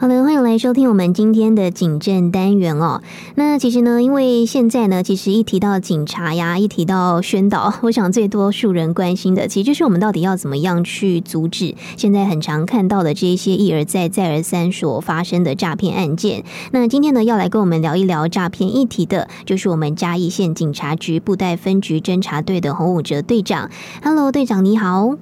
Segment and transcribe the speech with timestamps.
[0.00, 3.02] 好的，欢迎来收听我们今天的警政单元哦。
[3.34, 16.44] 那其实呢，因为现在呢，其实一提到警察呀，一提到宣导，我想最多数人关心的，其实就是我们到底要怎么样去阻止现在很常看到的这些一而再、再而三所发生的诈骗案件。
[16.70, 23.68] 那今天呢，要来跟我们聊一聊诈骗议题的，就是我们嘉义县警察局布袋分局侦查队的洪武哲队长。
[24.04, 25.16] Hello，队长你好。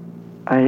[0.44, 0.60] 嗨，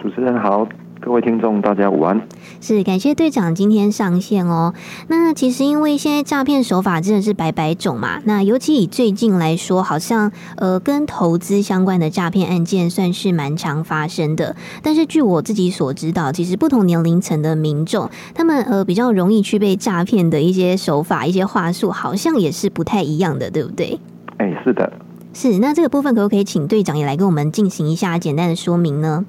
[0.00, 0.66] 主持人好。
[1.04, 2.18] 各位听众，大家午安。
[2.62, 4.72] 是感谢队长今天上线哦。
[5.08, 14.56] 那其实因为现在诈骗手法真的是百百种嘛，那尤其以最近来说，好像呃跟投资相关的诈骗案件算是蛮常发生的。
[14.82, 24.00] 但是据我自己所知道，其实不同年龄层的民众，他们呃比较容易去被诈骗的一些手法、一些话术，好像也是不太一样的，对不对？
[24.38, 24.90] 哎，是的。
[25.34, 29.26] 是，那这个部分可不可以请队长也来跟我们进行一下简单的说明呢？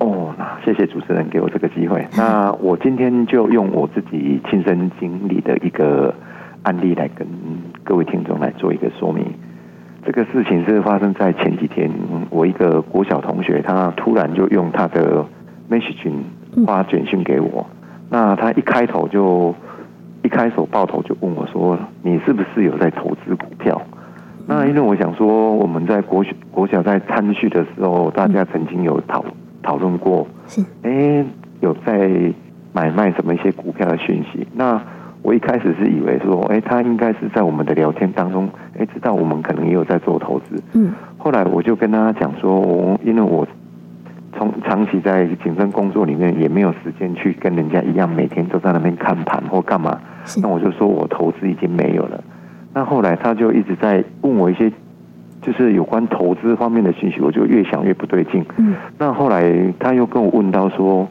[0.00, 2.06] 哦，那谢谢主持人给我这个机会。
[2.16, 6.12] 那我今天就用我自己亲身经历的一个
[6.62, 7.26] 案例来跟
[7.84, 9.24] 各位听众来做一个说明。
[10.02, 11.90] 这个事情是发生在前几天，
[12.30, 15.22] 我一个国小同学，他突然就用他的
[15.70, 16.10] message
[16.66, 17.66] 发简讯给我。
[18.08, 19.54] 那他一开头就
[20.22, 23.80] 一开手爆头就问我说：“你是不是有在投资股票？”
[24.48, 29.22] 那因为我想说，我们在国国小在参叙的时候，大家曾经有讨。
[29.62, 31.24] 讨论过，是哎，
[31.60, 32.10] 有在
[32.72, 34.46] 买卖什么一些股票的讯息。
[34.54, 34.80] 那
[35.22, 40.62] 我一开始是以为说，哎，他应该是在我们的聊天当中，哎，知道我们可能也有在做投资。
[40.72, 43.46] 嗯，后来我就跟他讲说，因为我
[44.36, 49.98] 从长期在警政工作里面，也没有时间去跟人家一样，每天都在那边看盘或干嘛。
[50.42, 52.22] 那我就说我投资已经没有了。
[52.72, 54.72] 那后来他就一直在问我一些。
[55.42, 58.44] 就是有关投资方面的信息，我就越想越不对劲。
[58.58, 61.08] 嗯，那后来他又跟我问到说：“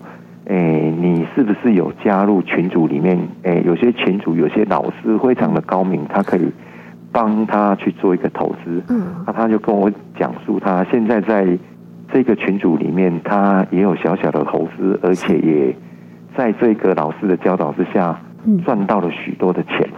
[0.47, 3.17] 哎、欸，你是不是有加入群组里面？
[3.43, 6.47] 哎、欸，有些群组有些老师非常的高明，他可以
[7.11, 11.57] 帮他去做一个投资。”嗯，那他就跟我讲述他现在在
[12.13, 15.75] 这个群组里面，他也有小小的投资，而且也
[16.35, 18.19] 在这个老师的教导之下，
[18.63, 19.89] 赚到了许多的钱。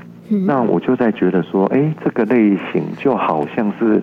[0.46, 4.02] 那我就在觉得说，哎、欸，这个类型就好像是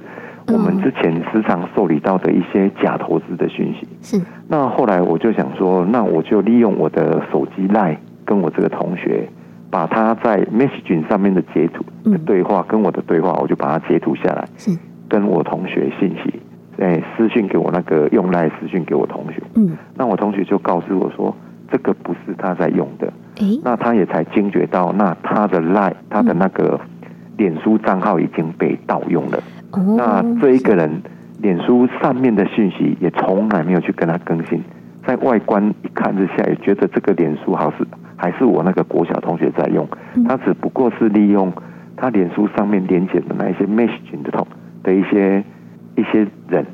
[0.49, 3.89] 我们之前时常受理到的一些假投资的讯息。
[4.03, 4.22] 是。
[4.47, 9.28] 那后来我就想说，那我就利用我的手机 LINE 跟我这个同学，
[9.71, 14.71] 把他在 Messaging 上面的截图的对话跟我的对话，我就把它截图下来，是
[15.09, 16.34] 跟我同学信息，
[16.78, 19.43] 哎，私讯给我那个用 LINE 私讯给我同学。
[19.55, 19.77] 嗯。
[19.95, 21.34] 那我同学就告诉我说，
[21.71, 23.12] 这个不是他在用的。
[23.62, 26.81] 那他也才惊觉到，那他的 LINE，他的那个
[27.37, 29.39] 脸书账号已经被盗用了。
[29.97, 31.01] 那这一个人，
[31.41, 34.61] 脸书上面的讯息也从来没有去跟他更新，
[35.07, 37.87] 在外观一看之下，也觉得这个脸书好像是
[38.17, 39.87] 还是我那个国小同学在用。
[40.27, 41.53] 他只不过是利用
[41.97, 44.47] 他脸书上面连接的那一些 messaging 的
[44.83, 45.45] 的一些
[45.95, 46.67] 一些人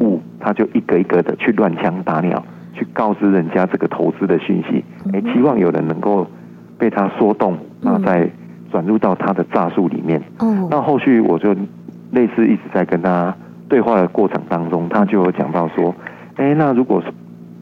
[0.00, 2.42] 物，他就一个一个的去乱枪打鸟。
[2.76, 6.26] 去告知人家这个投资的讯息，哎，期望有人能够
[6.78, 8.30] 被他说动，那再
[8.70, 10.22] 转入到他的诈术里面。
[10.40, 11.54] 嗯，那后续我就
[12.12, 13.34] 类似一直在跟他
[13.68, 15.94] 对话的过程当中，他就有讲到说，
[16.36, 17.02] 哎，那如果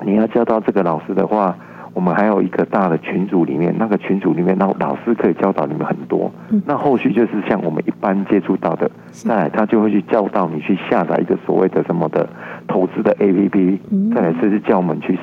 [0.04, 1.56] 你要教到这个老师的话。
[1.94, 6.28] 我们还有一个大的群组里面，那个群组里面，那老师可以教导你们很多。
[6.66, 12.28] 那后续就是像我们一般接触到的，再来他就会去教导你去下载一个所谓的什么的
[12.66, 13.78] 投资的 APP，
[14.14, 15.18] 再来是叫我们去，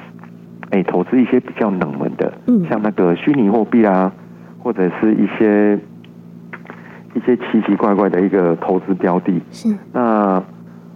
[0.69, 2.33] 哎，投资一些比较冷门的，
[2.69, 4.11] 像那个虚拟货币啊，
[4.59, 5.75] 或者是一些
[7.13, 9.41] 一些奇奇怪怪的一个投资标的。
[9.51, 9.75] 是。
[9.93, 10.41] 那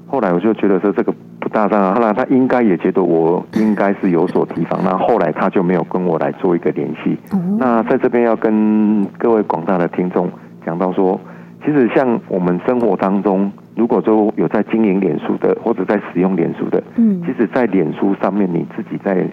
[0.07, 1.50] 后来我就觉得说这个不。
[1.50, 7.17] 大当然，后来他应该也觉得我 应该是有所提防，那后来他就没有跟我来做一个联系。
[7.59, 10.29] 那在这边要跟各位广大的听众
[10.66, 11.17] 讲到说，
[11.63, 19.28] 其实像我们生活当中，如果说有在经营脸书的，或者在使用脸书的，嗯，其实，在脸书上面你自己在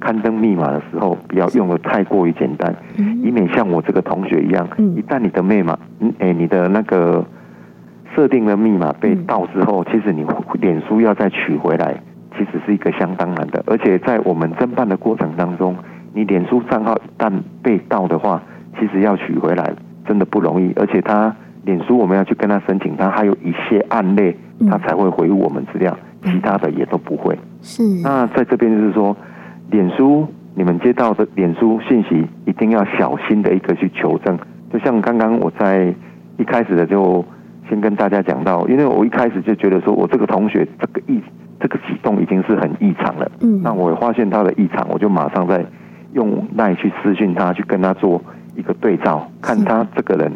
[0.00, 2.74] 刊登密码的时候，不要用得太过于简单，
[3.22, 7.24] 以免像我这个同学一样，一旦你的密码，嗯，哎，你的那个。
[8.14, 10.24] 设定的密码被盗之后，其实你
[10.60, 12.00] 脸书要再取回来，
[12.38, 13.60] 其实是一个相当难的。
[13.66, 15.74] 而且在我们侦办的过程当中，
[16.12, 18.40] 你脸书账号一旦被盗的话，
[18.78, 19.68] 其实要取回来
[20.06, 20.72] 真的不容易。
[20.76, 24.34] 而且他脸书我们要去跟他申请，他还有一些案例，
[24.70, 27.38] 他才会回我们资料，其他的也都不会。
[27.62, 27.82] 是。
[28.02, 29.16] 那在这边就是说，
[29.70, 34.38] 脸书你们接到的脸书信息一定要小心的一个去求证。
[34.72, 35.94] 就像刚刚我在
[36.38, 37.24] 一开始的就。
[37.66, 41.18] 先跟大家讲到，因为我一开始就觉得说，我这个同学这个异
[41.58, 43.26] 这个举动已经是很异常了。
[43.40, 45.64] 嗯，那我发现他的异常，我就马上在
[46.12, 48.20] 用赖去私讯他，去跟他做
[48.54, 50.30] 一个对照，看他这个人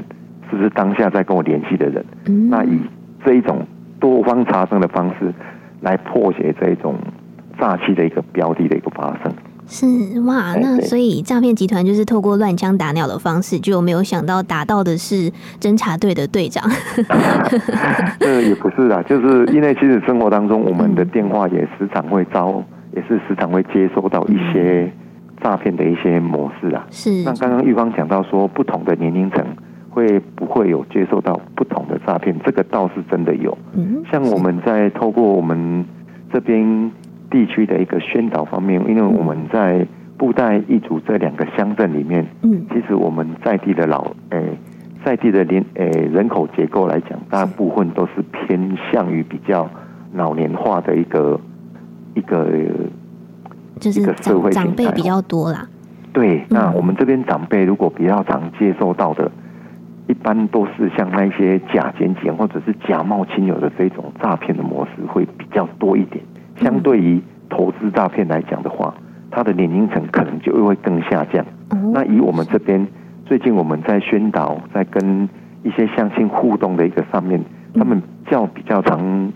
[0.50, 2.04] 是不是当下在跟我联系的人。
[2.26, 2.78] 嗯、那以
[3.24, 3.66] 这一种
[4.00, 5.32] 多方查证的方式
[5.80, 6.96] 来破解这一种
[7.58, 9.32] 诈欺的一个标的的一个发生。
[9.70, 9.86] 是
[10.22, 15.30] 哇，那所以诈骗集团就是透过乱枪打鸟的方式，就没有想到打到的是
[15.60, 16.64] 侦查队的队长。
[18.18, 22.64] 这也不是啦，就是因为其实生活当中，我们的电话也时常会遭，
[22.96, 24.90] 也是时常会接收到一些
[25.42, 26.86] 诈骗的一些模式啊。
[26.90, 27.22] 是。
[27.22, 29.44] 那刚刚玉芳讲到说，不同的年龄层
[29.90, 32.35] 会不会有接受到不同的诈骗？
[32.44, 33.56] 这个倒是真的有。
[33.75, 34.02] 嗯。
[34.11, 35.85] 像我们在透过我们
[36.32, 36.90] 这边。
[37.31, 39.87] 地区的一个宣导方面，因为我们在
[40.17, 44.58] 布袋一组这两个乡镇里面，嗯，其实我们在地的老诶、欸，
[45.05, 49.69] 在地的年诶、欸、人口结构来讲，大部分都是偏向于比较
[50.14, 51.38] 老年化的一个
[52.14, 52.49] 一个，
[53.79, 55.69] 就是社会长辈比较多啦。
[56.14, 59.31] 对，那我们这边长辈如果比较常接受到的，
[60.08, 66.25] 一般都是像那些假检检或者是假冒亲友的这种诈骗的模式会比较多一点。
[66.56, 68.93] 相对于投资诈骗来讲的话，
[69.31, 71.44] 它的年龄层可能就会更下降。
[71.93, 72.84] 那以我们这边
[73.26, 75.28] 最近我们在宣导，在跟
[75.62, 77.40] 一些相亲互动的一个上面，
[77.75, 79.31] 他们较比较常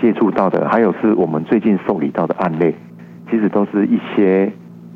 [0.00, 2.74] 接触到的，还有是我们最近受理到的案例，
[3.30, 4.52] 其实都是一些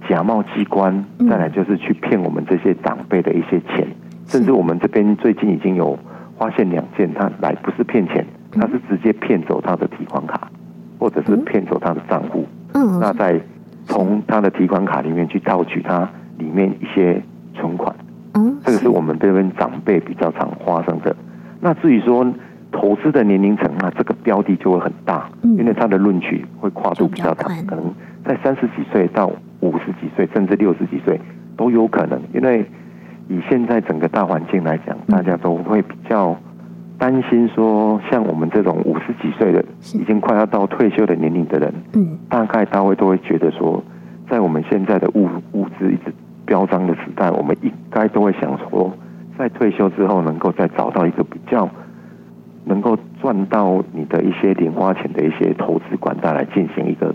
[0.08, 3.88] 假冒机关，再来就是去骗我们这些长辈的一些钱，
[4.32, 5.99] 甚至我们这边最近已经有
[6.38, 10.50] 发现两件，他来不是骗钱，他是直接骗走他的提款卡。
[10.99, 13.40] 或者是骗走他的账户，嗯，那在
[13.87, 16.08] 从他的提款卡里面去盗取他
[16.38, 17.20] 里面一些
[17.55, 17.93] 存款，
[18.34, 21.17] 嗯，这个是我们这边长辈比较常发生的。
[21.61, 22.25] 那至于说
[22.70, 27.93] 投资的年龄层，那这个标的就会很大，因为他的论取会跨度比较大，可能
[28.25, 31.20] 在三十几岁到五十几岁，甚至六十几岁
[31.56, 32.23] 都有可能。
[32.32, 32.64] 因为
[33.28, 36.36] 以现在整个大环境来讲，大家都会比较。
[36.98, 43.82] 担心说，像我们这种五十几岁的，已经快要到退休的年龄的人，嗯，大概大会都会觉得说，
[44.30, 46.14] 在我们现在的物物资一直
[46.46, 48.92] 飙涨的时代，我们应该都会想说，
[49.36, 51.69] 在退休之后能够再找到一个比较
[52.64, 57.12] 能够赚到你的一些零花钱的一些投资管道来进行一个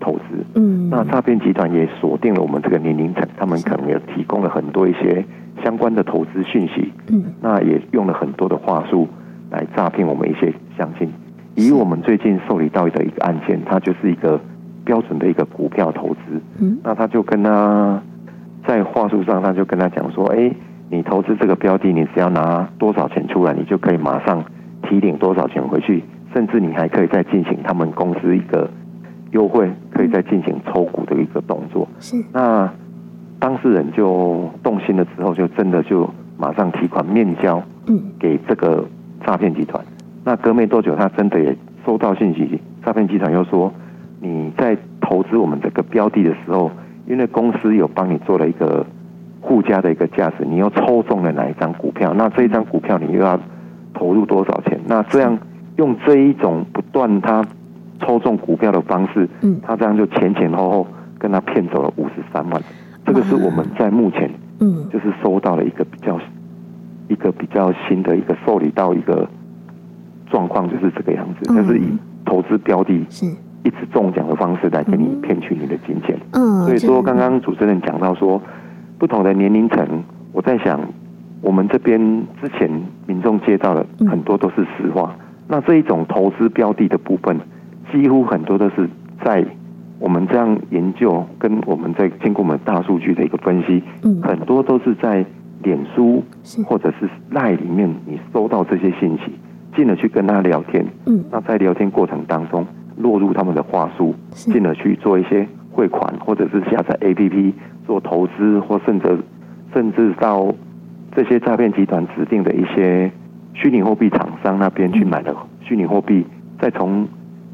[0.00, 0.44] 投资。
[0.56, 5.24] 嗯，那诈骗集团也锁定了我们这个年龄层，他们可能也提供了很多一些
[5.62, 6.92] 相关的投资讯息。
[7.08, 9.08] 嗯，那也用了很多的话术。
[9.50, 11.10] 来诈骗我们一些乡亲，
[11.56, 14.40] 以我们最近受理到的一个案件，它就是一个
[14.84, 16.40] 标准的一个股票投资。
[16.60, 18.00] 嗯，那他就跟他，
[18.64, 20.54] 在话术上，他就跟他讲说：“哎，
[20.88, 24.40] 你投资这个标的，你只要拿多少钱出来，你就可以马上
[24.82, 28.70] 提领多少钱回去，甚至你还可以再进行他们公司一个
[29.32, 32.24] 优惠，可以再进行抽股的一个动作。”是。
[32.32, 32.72] 那
[33.40, 36.08] 当事人就动心了之后，就真的就
[36.38, 38.86] 马上提款面交，嗯，给这个。
[39.22, 39.84] 诈骗集团，
[40.24, 41.54] 那隔没多久，他真的也
[41.84, 42.58] 收到信息。
[42.82, 43.70] 诈骗集团又说，
[44.18, 46.70] 你在投资我们这个标的的时候，
[47.06, 48.84] 因为公司有帮你做了一个
[49.42, 52.14] 附加的一个价值，你又抽中了哪一张股票？
[52.14, 53.38] 那这一张股票你又要
[53.92, 54.80] 投入多少钱？
[54.86, 55.38] 那这样
[55.76, 57.44] 用这一种不断他
[58.00, 60.86] 抽中股票的方式，嗯，他这样就前前后后
[61.18, 62.62] 跟他骗走了五十三万。
[63.12, 64.30] 这个是我们在目前，
[64.60, 66.18] 嗯，就是收到了一个比较。
[67.08, 69.28] 一个比较新的一个受理到一个
[70.30, 71.82] 状况，就是这个样子，就是以
[72.24, 73.26] 投资标的是
[73.64, 76.16] 一直中奖的方式来给你骗取你的金钱。
[76.34, 78.40] 嗯，所以说刚刚主持人讲到说，
[78.96, 79.84] 不同的年龄层，
[80.30, 80.80] 我在想，
[81.40, 82.00] 我们这边
[82.40, 82.70] 之前
[83.08, 85.12] 民众接到的很多都是实话。
[85.48, 87.36] 那这一种投资标的的部分，
[87.90, 88.88] 几乎很多都是
[89.24, 89.44] 在
[90.00, 93.80] 我们这样研究，跟我们在经过我们大数据的一个分析，
[94.20, 95.24] 很多都是在。
[95.62, 96.24] 脸书
[96.64, 99.24] 或者是赖里面，你收到这些信息，
[99.76, 100.82] 进而去跟他聊天。
[101.04, 102.66] 嗯，那在聊天过程当中，
[102.96, 107.52] 落入他们的话术，进而去做一些汇款，或者是下载 APP
[107.86, 109.18] 做投资，或甚至
[109.74, 110.50] 甚至到
[111.14, 113.12] 这些诈骗集团指定的一些
[113.52, 116.24] 虚拟货币厂商那边去买的虚拟货币，
[116.58, 117.06] 再从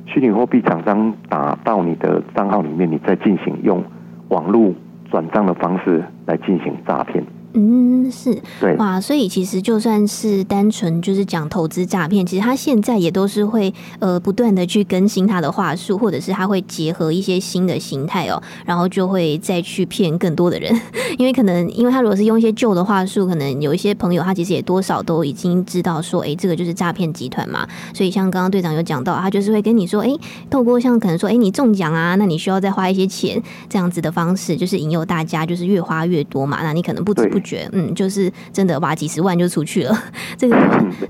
[0.06, 3.84] 虚拟货币厂商打到你的账号里面，你再进行用
[4.28, 4.72] 网络
[5.10, 7.22] 转账的方式来进行诈骗。
[7.58, 20.70] 嗯，是，对，哇，所以其实就算是单纯就是讲投资诈骗，其实他现在也都是会呃不断的去更新他的话术，或者是他会结合一些新的形态哦，然后就会再去骗更多的人，
[21.16, 30.10] 因为可能因为他如果是用一些旧的话术，可能有一些朋友他其实也多少都已经知道说，哎，这个就是诈骗集团嘛，所以像刚刚队长有讲到，他就是会跟你说，哎，
[30.50, 37.68] 透过像可能说，哎，你中奖啊，那你需要再花一些钱这样子的方式，就是引诱大家，就是越花越多嘛，那你可能不知不觉。
[37.72, 39.96] 嗯，就是真的哇，几十万就出去了。
[40.36, 40.56] 这个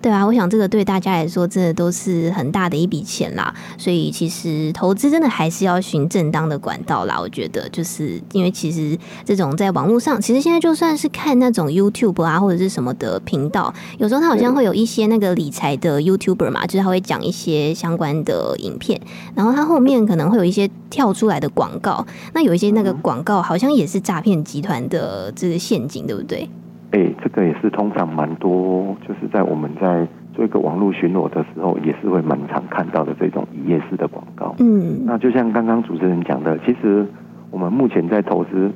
[0.02, 3.55] 对啊，我想这个对大家来说，真的都是很大的一笔钱啦。
[3.78, 7.19] 所以其实投资真的还是要寻正当的管道啦。
[7.19, 19.00] 我觉得，就是因为其实这种在网络上，其实现在就算是看那种 YouTube 啊或者是什么的频道，有时候他好像会有一些那个理财的 YouTuber 嘛，就是他会讲一些相关的影片，
[19.35, 22.05] 然后他后面可能会有一些跳出来的广告。
[22.35, 26.25] 那有一些那个广告好像也是诈骗集团的这个陷阱，对不对？
[26.26, 26.49] 对，
[26.92, 34.54] 哎、欸，这个也是通常蛮多，就是在我们在做一个网络巡逻的时候，也是会蛮常看到的这种一页式的广告。
[34.59, 37.06] 嗯，那就像刚刚主持人讲的，其实
[37.50, 38.71] 我们目前在投资，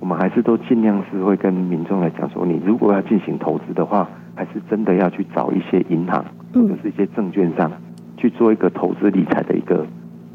[0.00, 7.70] 我们还是都尽量是会跟民众来讲说，你如果要进行投资的话，还是真的要去找一些银行或者是一些证券商
[8.16, 9.86] 去做一个投资理财的一个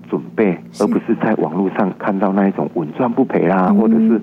[0.09, 4.21] 准备，而不是在网络上看到那一种稳赚不赔啦，或者是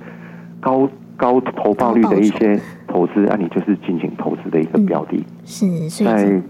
[0.60, 0.88] 高。
[1.16, 5.25] 高投报率的一些投资，啊，你就是进行投资的一个标的。
[5.44, 6.42] 是，在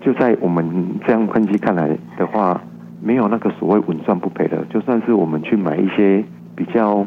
[0.00, 0.66] 就在我们
[1.06, 2.60] 这样分析看来的话，
[3.02, 4.64] 没有那个所谓稳赚不赔的。
[4.66, 6.22] 就算是我们去买一些
[6.54, 7.06] 比较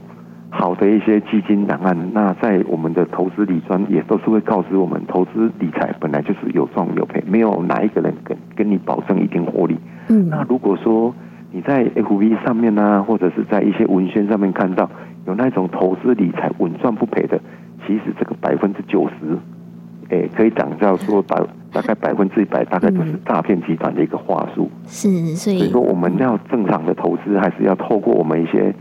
[0.50, 9.78] 好的一些基金档案，那在我们的投资理专也都是会告知我们，投资理财本来就是有赚有赔，没有哪一个人跟跟你保证一定获利。
[10.08, 11.14] 嗯，那如果说
[11.52, 14.90] 你在 FV 上面呢，啊，或者是在一些文宣上面看到。
[15.28, 17.38] 有那种投资理财稳赚不赔的，
[17.86, 19.38] 其实这个百分之九十，
[20.10, 21.38] 哎，可以讲叫说百
[21.70, 24.72] 大概百分之一百，大概就是诈骗集团的一个话术。
[24.88, 28.74] 是，所以，所以说我们要正常的投资，还是要透过我们一些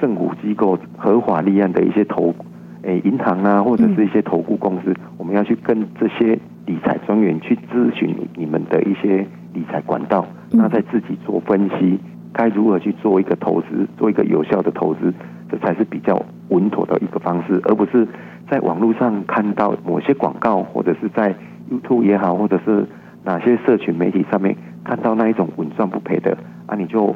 [0.00, 2.34] 政府机构合法立案的一些投，
[2.82, 11.98] 哎，银行啊，或者是一些投顾公司，我们要去跟这些理财专员去咨询你们的一些理财管道，那再自己做分析，
[12.32, 15.12] 该如何去做一个投资，做一个有效的投资。
[15.52, 18.08] 这才是比较稳妥的一个方式，而不是
[18.50, 21.34] 在网络上看到某些广告，或者是在
[21.70, 22.86] YouTube 也好，或者是
[23.22, 27.14] 哪些社群媒体上面看到那一种稳赚不赔的啊，你就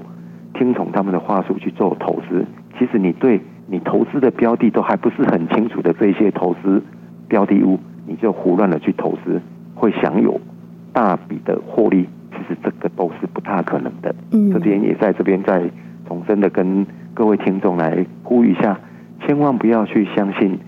[0.52, 2.44] 听从他们的话术去做投资。
[2.78, 6.82] 其实你对你投资的标的都还不是很清楚的这些投资
[7.28, 9.40] 标的物，你就胡乱的去投资，
[9.74, 10.38] 会享有
[10.92, 14.14] 大笔的获利，其实这个都是不大可能的。
[14.32, 15.62] 嗯，这边也在这边再
[16.06, 16.86] 重申的跟。
[17.16, 18.78] 各位听众来呼吁一下，
[19.22, 20.58] 千万不要去相信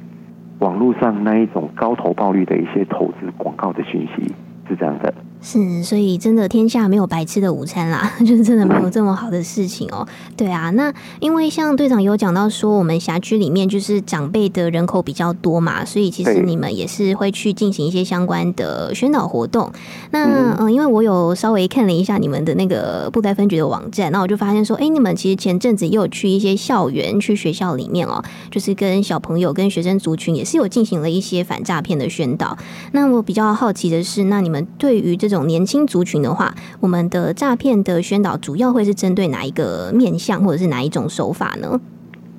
[0.61, 4.35] 网络上那一种高投报率的一些投资广告的讯息，
[4.67, 5.13] 是这样的。
[5.41, 10.07] 是，所以真的天下没有白吃的午餐啦， 就是真的没有这么好的事情哦。
[10.37, 19.71] 对啊，那因为像队长有讲到说，我们辖区里面就是长辈的人口比较多嘛，所以其实你们也是会去进行一些相关的宣导活动。
[20.11, 32.59] 那嗯，因为我有稍微看了一下你们的那个布袋分局的网站，那我就发现说，哎，你们其实前阵子也有去一些校园、去学校里面哦，就是跟小朋友、跟学生族群也是有进行了一些反诈骗的宣导。
[32.93, 41.79] 那我比较好奇的是，那你们对于这这种年轻族群的话，我们的诈骗的宣导主要会是针对哪一个面向，或者是哪一种手法呢？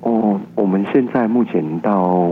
[0.00, 2.28] 哦，我们现在目前到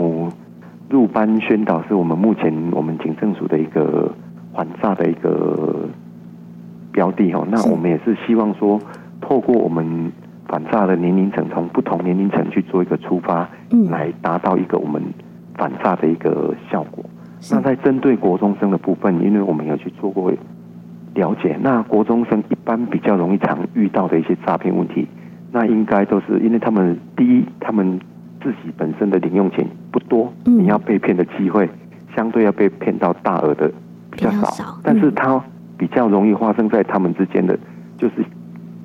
[0.88, 4.12] 入班宣导是我们目前我们警政署的一个
[4.54, 5.88] 反诈的一个
[6.90, 7.46] 标的哦。
[7.50, 8.80] 那我们也是希望说，
[9.20, 10.10] 透过我们
[10.48, 15.00] 反诈的年龄层，从不同年龄层去做一个出发，嗯，来达到一个我们
[15.54, 17.04] 反诈的一个效果。
[17.50, 20.32] 那在针对国中生的部分，因为我们有去做过
[21.14, 25.06] 了解，那国中生一般比较容易常遇到的一些诈骗问题，
[25.52, 27.98] 那应该都是因为他们第一，他们
[28.42, 31.68] 自己本身的零用钱不多，你要被骗的机会
[32.16, 33.70] 相对要被骗到大额的
[34.10, 35.42] 比较少，但是它
[35.76, 37.58] 比较容易发生在他们之间的，
[37.96, 38.24] 就是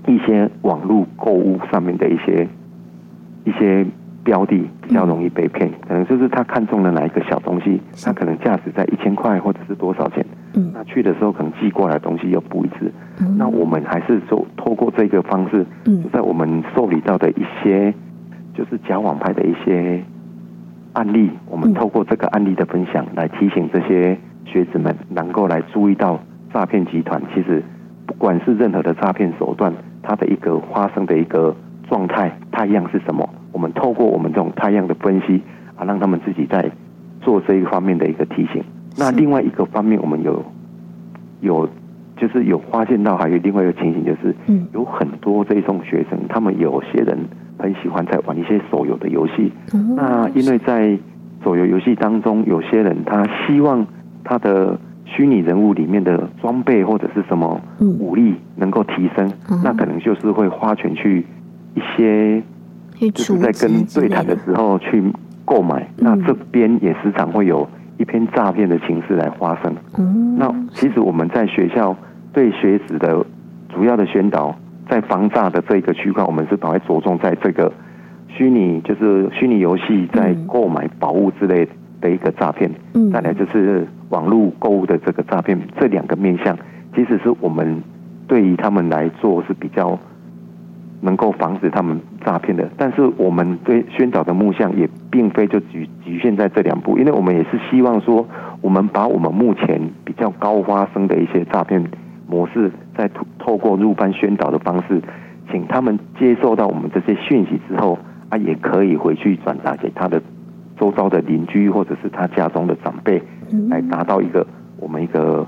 [0.07, 2.47] 一些网络购物上面的一些
[3.45, 3.85] 一些。
[4.23, 10.25] 标的比较容易被骗，可能就是他看中了哪一个小东西，他可能价值在一千块或者是多少钱，
[10.55, 17.93] 嗯，那去的时候可能寄过来的东西又不一致，嗯，那我们还是说透过这个方式，嗯，就在我们受理到的一些
[18.53, 20.01] 就是假网拍的一些
[20.93, 26.17] 案例，我们透过这个案例的分享来提醒这些学子们，能够来注意到
[26.53, 27.61] 诈骗集团，其实
[28.05, 31.53] 不管是任何的诈骗手段，它的一个发生的一个
[31.89, 33.27] 状态，它一样是什么？
[33.71, 35.41] 透过我们这种太阳的分析
[35.75, 36.69] 啊，让他们自己在
[37.21, 38.63] 做这一方面的一个提醒。
[38.97, 40.43] 那另外一个方面，我们有
[41.41, 41.69] 有
[42.17, 44.35] 就是有发现到，还有另外一个情形，就是
[44.73, 47.17] 有很多这种学生，他们有些人
[47.57, 49.51] 很喜欢在玩一些手游的游戏。
[49.95, 50.97] 那因为在
[51.43, 53.85] 手游游戏当中，有些人他希望
[54.23, 59.31] 他的虚拟人物里面的装备或者是什么武力能够提升，
[59.63, 61.25] 那可能就是会花钱去
[61.73, 62.41] 一些，
[63.11, 65.03] 就是在跟对谈的时候去
[65.45, 65.87] 购买。
[65.97, 69.75] 那这边也时常会有一篇诈骗的形式来发生。
[70.37, 71.95] 那其实我们在学校
[72.31, 73.25] 对学子的
[73.73, 74.55] 主要的宣导，
[74.89, 77.71] 在防诈的这个区块，我们是把它着重在这个。
[78.35, 81.69] 虚拟就是虚拟游戏，在购买宝物之类
[82.01, 86.57] 的一个诈骗，嗯，再来就是网络购物的这个诈骗，这两个面向，
[86.95, 87.83] 其实是我们
[88.27, 89.99] 对于他们来做是比较
[91.03, 92.67] 能够防止他们诈骗的。
[92.77, 98.25] 但是我们对宣导的目向也并非就局局限在这两步，因为我们也是希望说，
[98.61, 101.83] 我们把我们目前比较高发生的一些诈骗
[102.27, 105.01] 模式，再透透过入班宣导的方式，
[105.51, 107.99] 请他们接受到我们这些讯息之后。
[108.33, 110.19] 他也可以回去转达给他的
[110.79, 113.21] 周遭的邻居，或者是他家中的长辈，
[113.69, 114.43] 来达到一个
[114.79, 115.45] 我们一个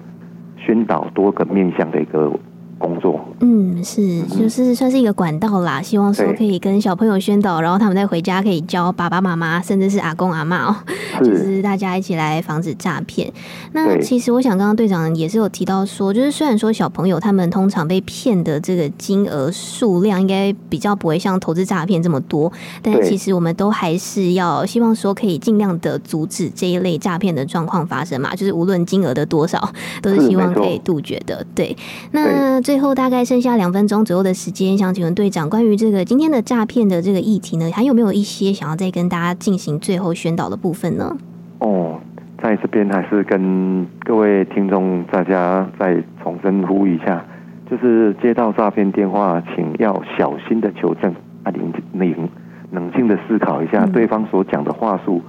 [0.55, 2.31] 宣导多个面向的一个。
[2.77, 5.81] 工作，嗯，是，就是算是一个管道啦。
[5.81, 10.75] 希望说可以跟小朋友宣导，然后他们再回家可以教爸爸妈妈，甚至是阿公阿嬷哦，
[11.23, 13.31] 就是大家一起来防止诈骗。
[13.71, 22.51] 那其实我想，刚刚队长也是有提到说，就是虽然说小朋友他们通常被骗的这个金额数量应该比较不会像投资诈骗这么多，
[22.81, 28.35] 但其实我们都还是要希望说可以尽量的阻止这一类诈骗的状况发生嘛。
[28.35, 29.69] 就是无论金额的多少，
[30.01, 31.45] 都是希望可以杜绝的。
[31.55, 31.75] 对，
[32.11, 32.64] 那。
[32.65, 41.15] 最后大概剩下两分钟左右的时间，想请问队长，关于这个今天的诈骗的这个议题呢，还有没有一些想要再跟大家进行最后宣导的部分呢？
[41.59, 41.99] 哦，
[42.41, 47.23] 在这边还是跟各位听众大家再重申呼吁一下，
[47.69, 52.29] 就是接到诈骗电话，请要小心的求证，啊，冷冷
[52.71, 55.21] 冷静的思考一下对方所讲的话术，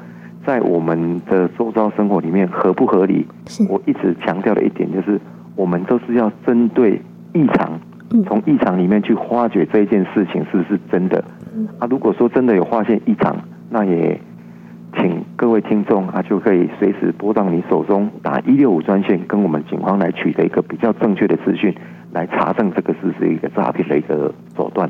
[0.47, 3.26] 在我们的周遭生活里面合不合理？
[3.47, 5.21] 是我一直强调的一点就是，
[5.55, 6.99] 我们都是要针对。
[7.37, 7.78] 异常，
[8.26, 11.23] 从异常里面去发掘这件事情是不是真的？
[11.78, 13.37] 啊，如果说真的有发现异常，
[13.69, 14.19] 那也
[14.97, 21.75] 请各位听众啊，就可以随时拨到你手中打一六五专线，跟我们警方来取得一个比较正确的资讯，
[22.13, 24.89] 来查证这个是不是一个诈骗的一个手段。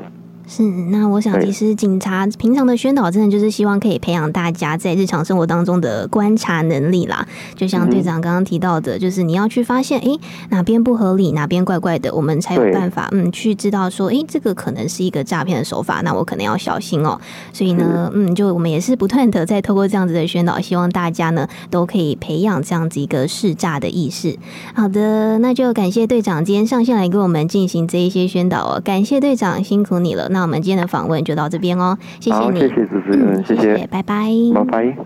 [0.49, 7.27] 是，那我想其实警察平常的宣导，真的就是希望可以培养大家在日常生活当中的观察能力啦。
[7.53, 17.21] 就像队长刚刚提到的，就是你要去发现，哎、欸，哪边不合理，哪边怪怪的，我们才有办法，嗯，去知道说，哎、欸，这个可能是一个诈骗的手法，那我可能要小心哦、喔。
[17.51, 24.37] 所以呢，嗯，就我们也是不断的在透过这样子的宣导，希望大家呢都可以培养这样子一个试诈的意识。
[24.73, 30.29] 好的，那就感谢队长今天上线来给我们进行这一些宣导哦、喔，感谢队长，辛苦你了。
[30.37, 34.97] 那我们今天的访问就到这边哦，谢谢你，谢谢主持人，谢谢，拜拜，拜拜。